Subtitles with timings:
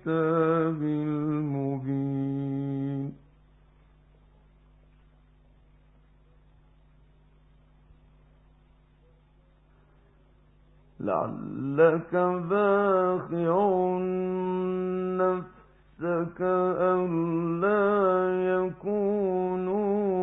[0.00, 2.00] الكتاب المبين.
[11.00, 12.14] لعلك
[12.50, 13.98] باخع
[15.20, 16.40] نفسك
[16.80, 17.80] ألا
[18.56, 20.19] يكونوا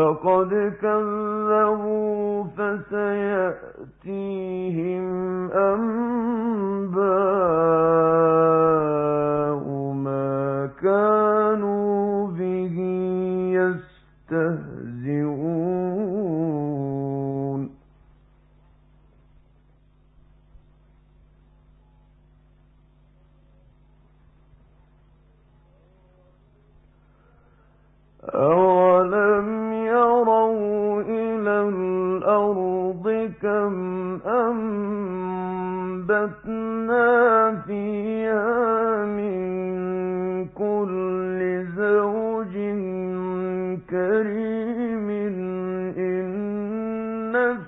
[0.00, 0.50] فقد
[0.82, 4.24] كذبوا فسيأتيهم
[5.52, 7.00] أنباء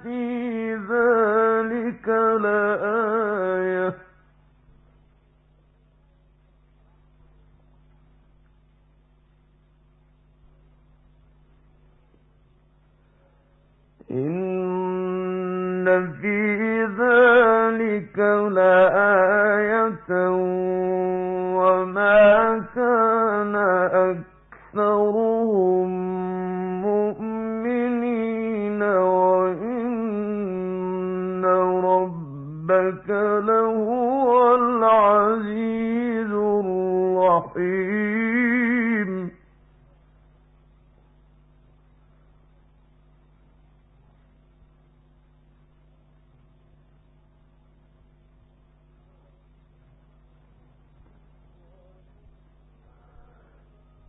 [0.03, 2.09] في ذلك
[2.43, 2.91] لآية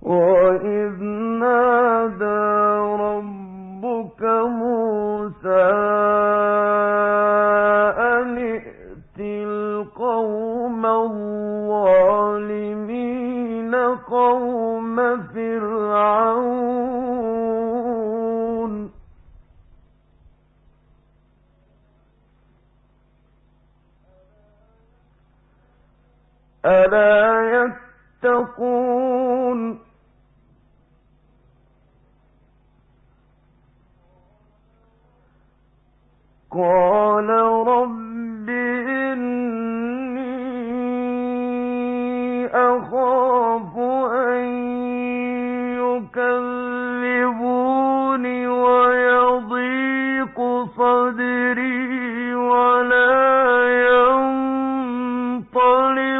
[0.03, 1.03] وإذ
[1.39, 2.43] نادى
[3.03, 4.82] ربك موسى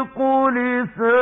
[0.04, 0.20] الْفُلْكُ
[0.54, 1.13] لِسَانًا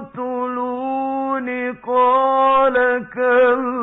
[0.00, 2.76] اقتلوني قال
[3.14, 3.79] كلا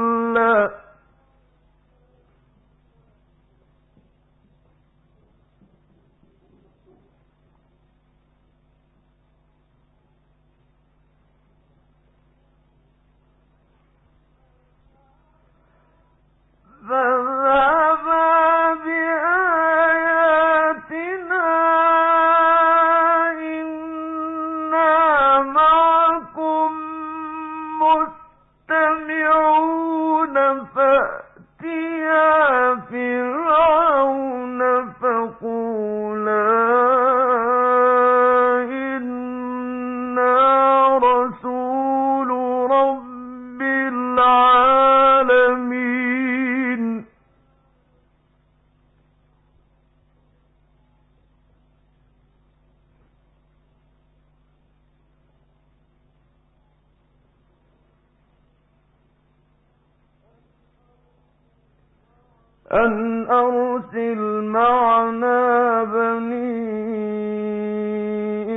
[62.74, 66.68] أن أرسل معنا بني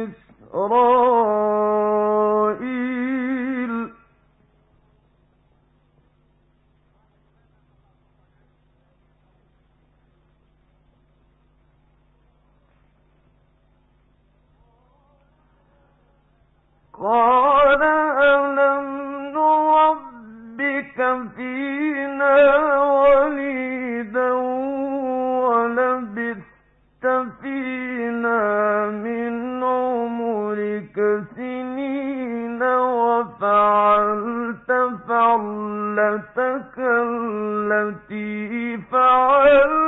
[0.04, 1.09] إسرائيل
[38.09, 39.78] التي فعلت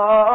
[0.00, 0.29] قال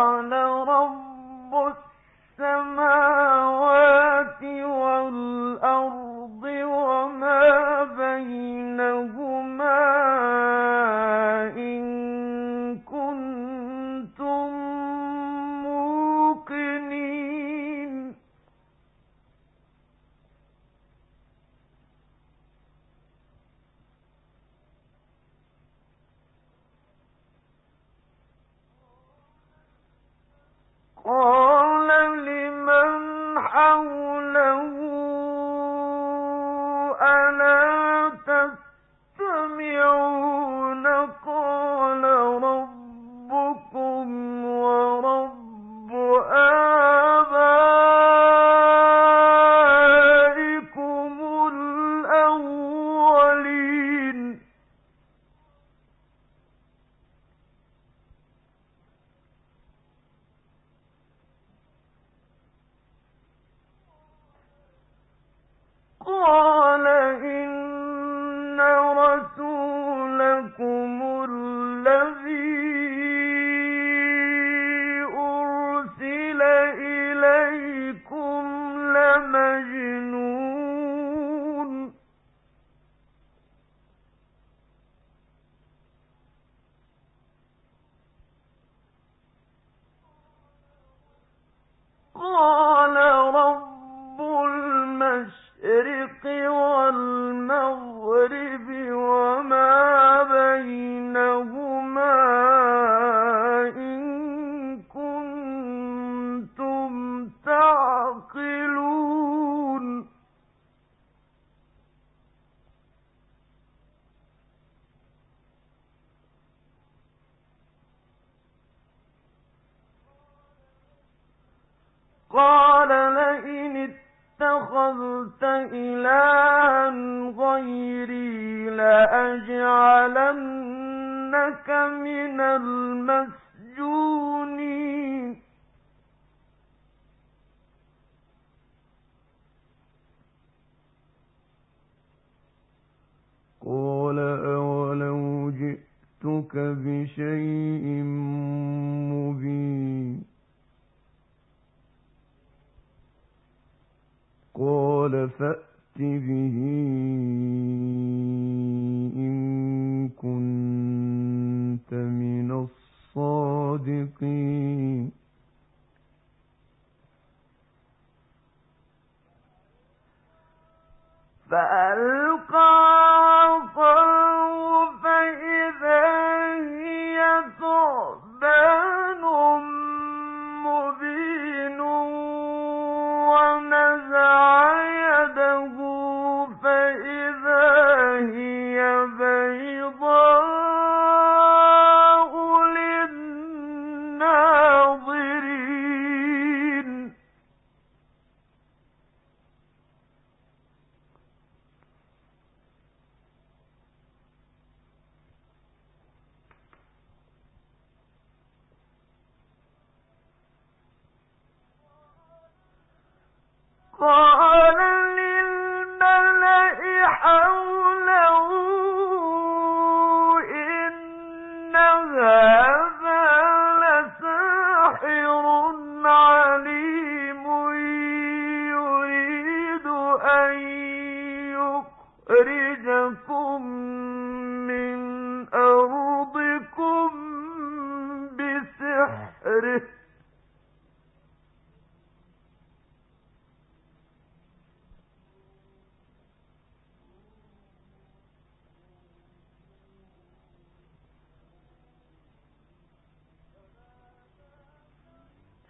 [217.23, 217.94] أو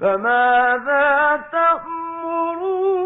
[0.05, 3.05] فماذا تأمرون؟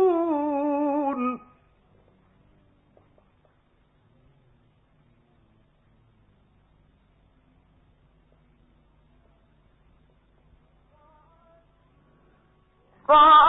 [13.07, 13.48] قالوا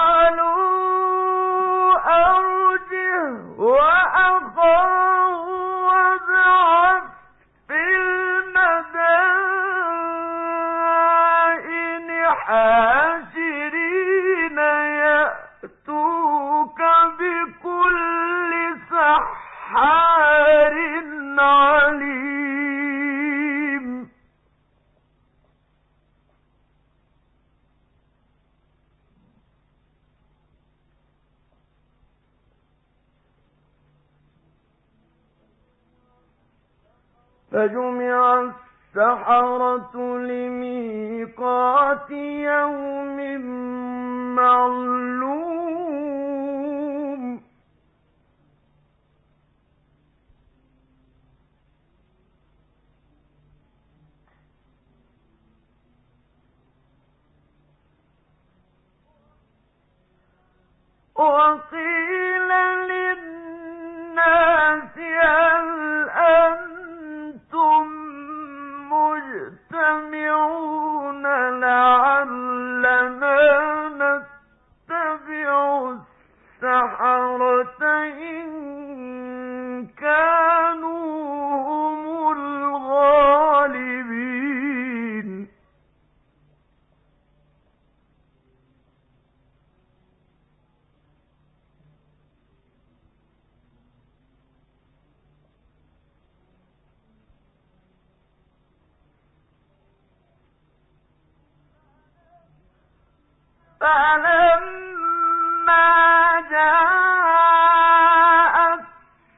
[61.20, 62.48] وقيل
[62.90, 65.49] للناس هل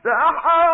[0.06, 0.71] السحرة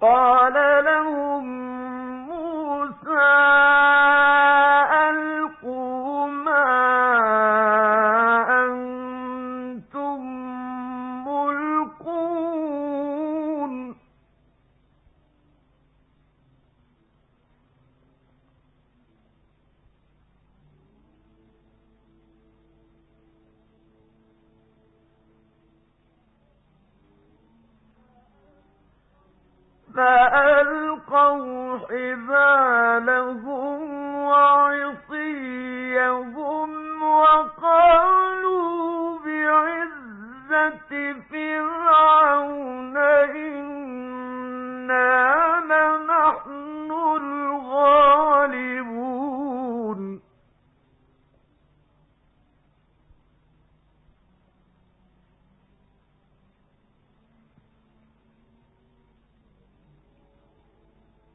[0.00, 0.77] قال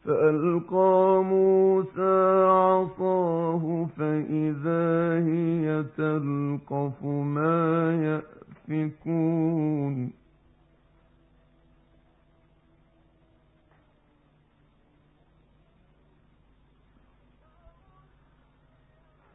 [0.06, 8.22] فألقى موسى عصاه فإذا هي تلقف ما
[8.70, 10.12] يأفكون.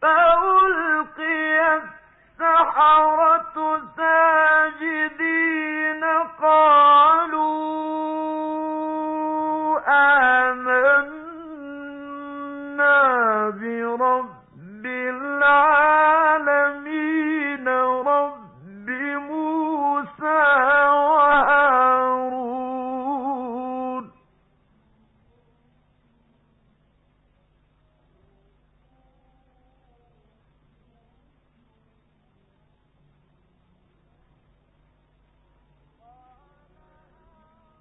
[0.03, 3.57] فألقي السحرة
[3.97, 6.05] ساجدين
[6.43, 8.38] قالوا
[10.49, 11.79] آمنا
[13.51, 14.85] برب
[15.67, 16.59] العالمين
[17.69, 18.89] رب
[19.29, 20.43] موسى
[21.09, 21.99] وهارون.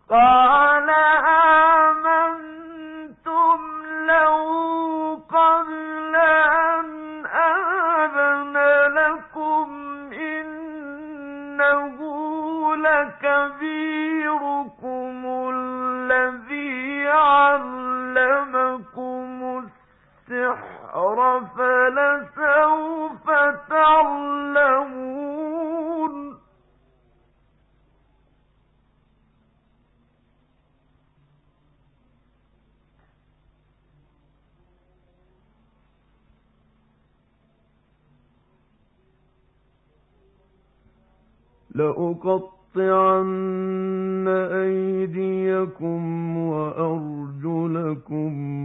[0.10, 0.47] قال
[47.98, 48.57] لكم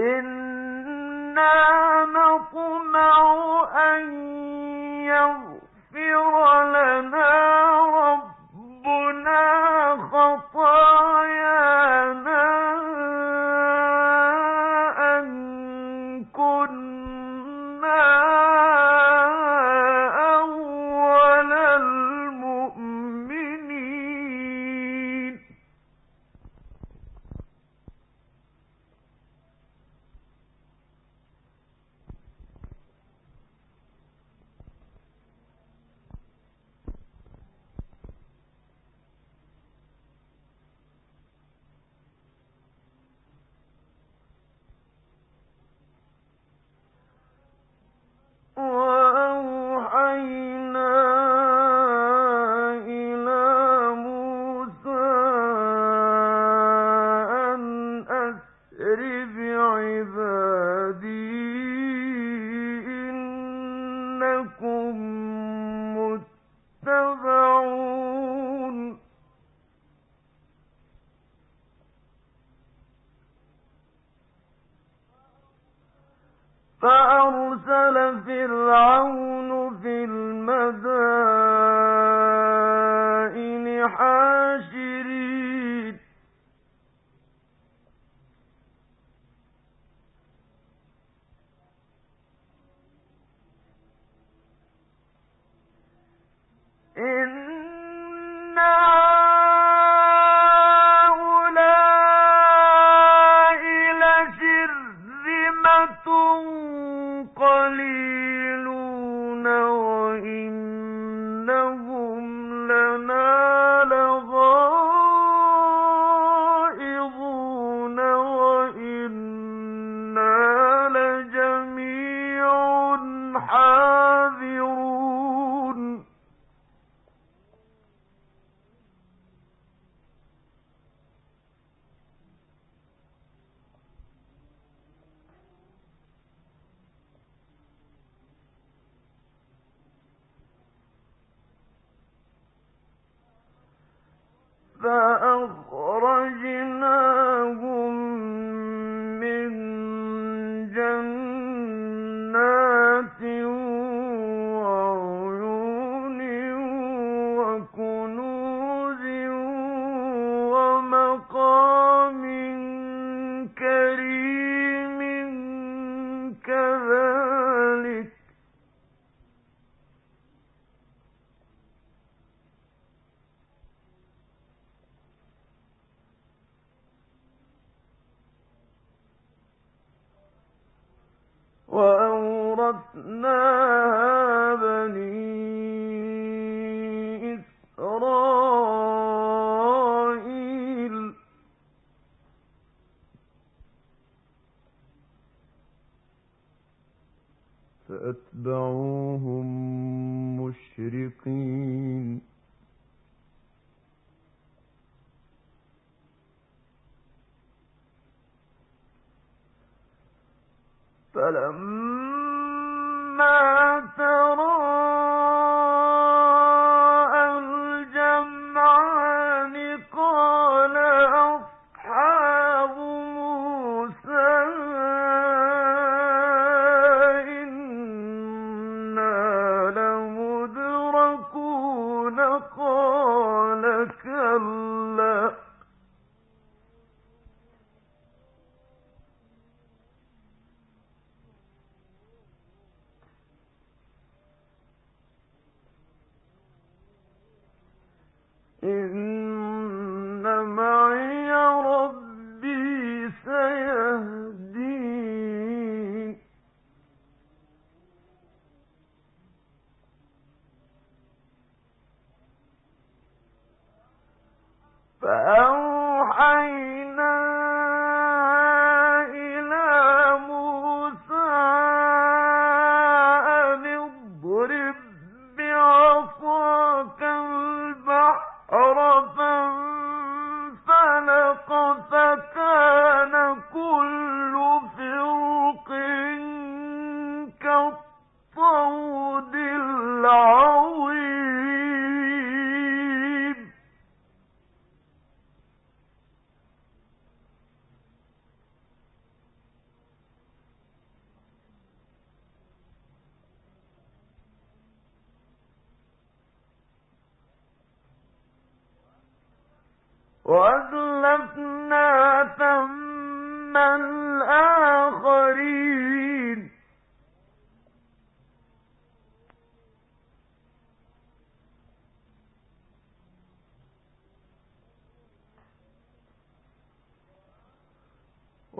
[0.00, 1.52] إنا
[2.04, 3.14] نطمع
[3.74, 4.29] أن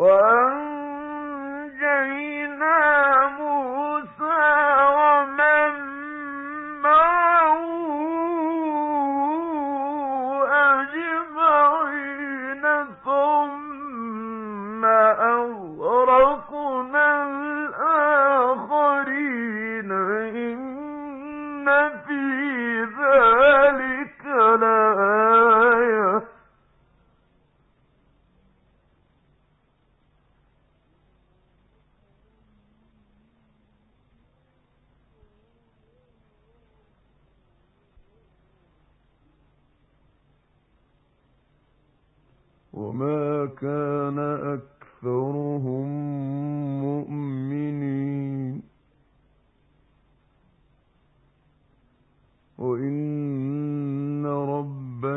[0.01, 0.30] Well,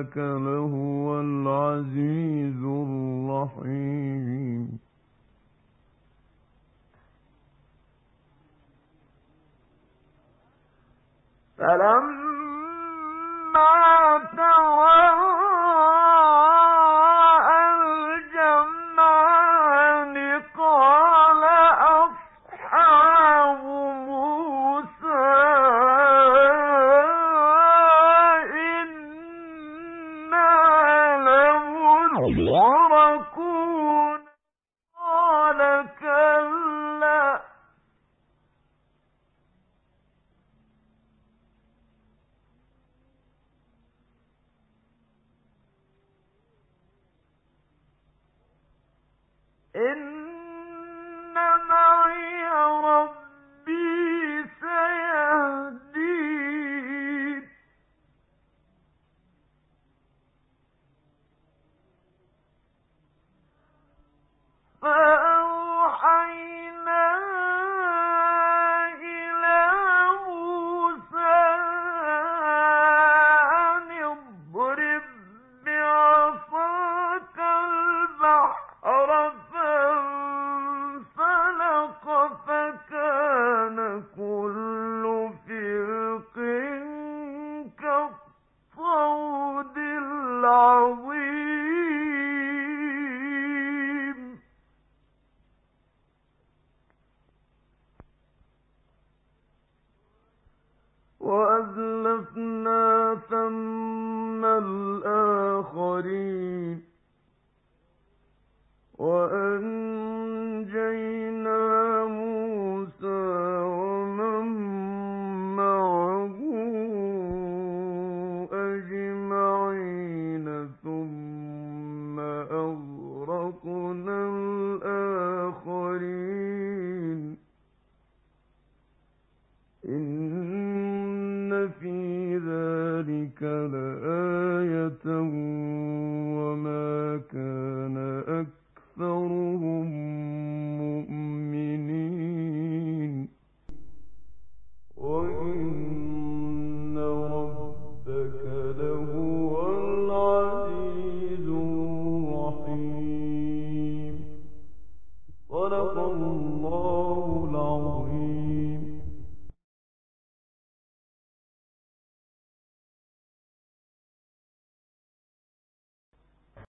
[0.03, 0.73] لك له